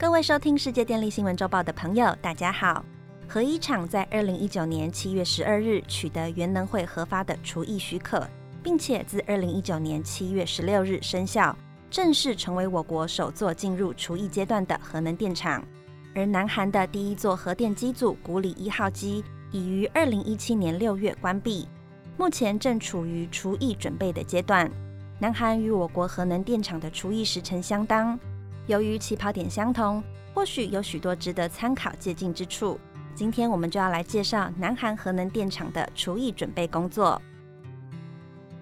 [0.00, 2.82] 各位收听世界电力新闻周报的朋友，大家好。
[3.28, 8.26] 核一厂在二零一九年七月十二日取得原能会核发的除役许可，
[8.62, 11.54] 并且自二零一九年七月十六日生效，
[11.90, 15.62] 正式成为我国首座进入除役阶段的核能电厂。
[16.14, 19.22] 而南韩的第一座核电机组古里一号机
[19.52, 21.68] 已于二零一七年六月关闭，
[22.16, 24.70] 目前正处于除役准备的阶段。
[25.18, 28.18] 南韩与我国核能电厂的除役时程相当，
[28.66, 32.78] 由于起跑点相同，或许有许多值得参考借鉴之处。
[33.14, 37.20] 今天我们就要来介绍南韩核能电厂的厨艺准备工作。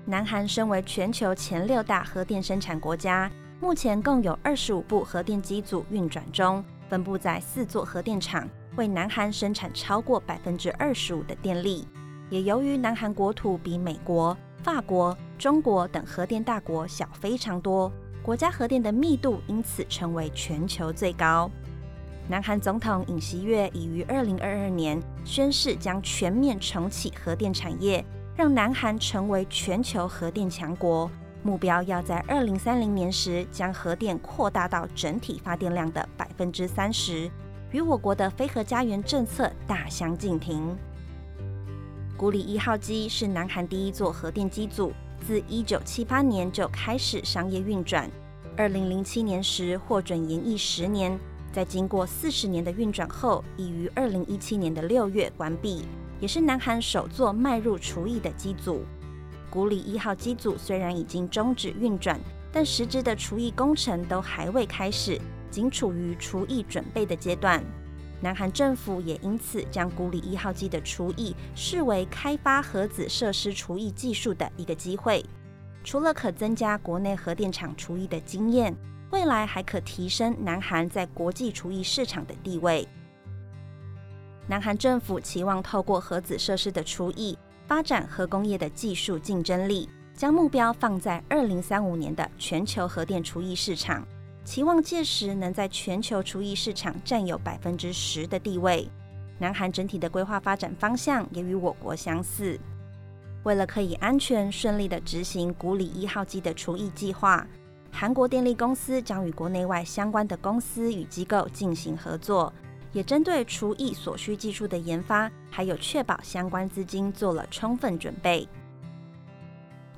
[0.06, 3.30] 南韩身为全球前六大核电生产国家，
[3.61, 11.87] 目前共有二十五部核电机组运转中，分布在四座核电厂，为南韩生产超过百分之二十五的电力。
[12.30, 17.92] 也由于南韩国土比美国、法国、中国等核电大国小非常多，
[18.29, 21.51] 国家核电的密度因此成为全球最高。
[22.29, 28.05] 南韩总统尹锡悦已于二零二二年宣誓将全面重启核电产业，
[28.37, 31.11] 让南韩成为全球核电强国。
[31.43, 37.31] 目标要在二零三零年时将核电扩大到整体发电量的百分之三十，
[37.71, 40.77] 与我国的非核家园政策大相径庭。
[42.15, 44.93] 古里一号机是南韩第一座核电机组，
[45.27, 48.11] 自一九七八年就开始商业运转，
[48.56, 51.19] 二零零七年时获准延役十年。
[51.52, 55.83] 在经过四十年的运转后，已于二零一七年的六月关闭，
[56.20, 58.83] 也是南韩首座迈入除役的机组。
[59.50, 62.20] 古里一号机组虽然已经终止运转，
[62.53, 65.19] 但实质的除役工程都还未开始，
[65.50, 67.64] 仅处于除役准备的阶段。
[68.20, 75.25] 南韩政府也因此将古里一号机的除役视为开发核子设施除役技术的一个机会，
[75.84, 78.77] 除了可增加国内核电厂除役的经验。
[79.10, 82.87] 未来还可提升南韩在国际厨艺市场的地位。
[84.47, 94.06] 南韩政府期望透过核子设施的厨艺，发展核工业的技术竞争力，将目标放在二零三五年的全球核电厨艺市场，
[94.48, 98.88] 期望届时能在全球厨艺市场占有百分之十的地位。
[99.38, 102.58] 南韩整体的规划发展方向也与我国相似。
[103.42, 107.47] 为了可以安全顺利的执行古里一号机的厨艺计划。
[107.92, 112.50] 韩国电力公司将与国内外相关的公司与机构进行合作，
[112.94, 118.48] 也针对除役所需技术的研发，还有确保相关资金做了充分准备。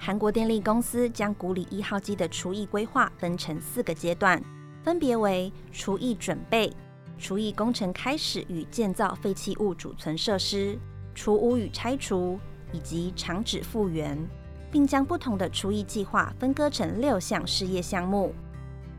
[0.02, 4.42] 韩国电力公司将古里一号机的除役规划分成四个阶段，
[4.82, 6.72] 分别为除役准备、
[7.18, 10.78] 除役工程开始与建造废弃物储存设施、
[11.14, 12.40] 除污与拆除，
[12.72, 14.18] 以及厂址复原。
[14.72, 18.32] 并将不同的除役计划分割成六项事业项目，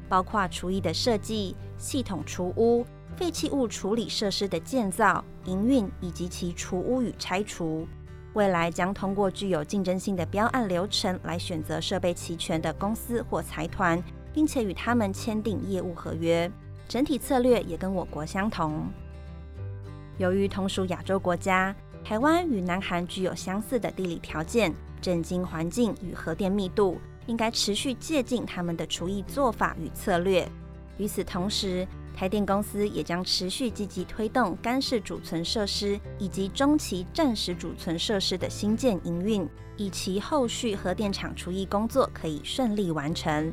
[0.09, 2.85] 包括除役的设计、系统除污、
[3.15, 7.87] 废弃物处理设施的建造、营运以及其除污与拆除。
[8.33, 14.01] 未来将通过具有竞争性的标案流程来选择设备齐全的公司或财团，
[14.33, 16.49] 并且与他们签订业务合约。
[16.87, 18.87] 整体策略也跟我国相同。
[20.17, 24.73] 由于同属亚洲国家，台湾与南韩具有相似的地理条件。
[25.01, 30.47] 震惊环境与核电密度，应该持续借鉴他们的厨艺做法与策略。
[30.99, 31.87] 与此同时，
[32.21, 43.51] 台电公司也将持续积极推动干式储存设施以及中期暂时储存设施的新建营运，以其后续核电厂厨艺工作可以顺利完成。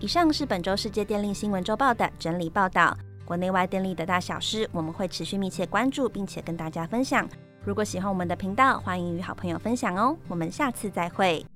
[0.00, 7.28] 以上是本周世界电力新闻周报的整理报道，国内外电力的大小事，我们会持续密切关注，并且跟大家分享。
[7.64, 10.16] 如果喜欢我们的频道，欢迎与好朋友分享哦。
[10.26, 11.46] 我们下次再会。